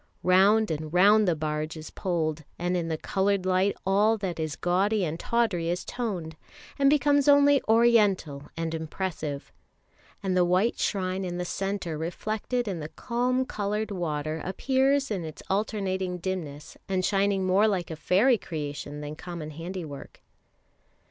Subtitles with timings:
[0.23, 4.55] Round and round the barge is poled, and in the coloured light all that is
[4.55, 6.35] gaudy and tawdry is toned,
[6.79, 9.51] and becomes only oriental and impressive;
[10.23, 15.23] and the white shrine in the centre reflected in the calm coloured water appears in
[15.23, 20.23] its alternating dimness, and shining more like a fairy creation than common handiwork.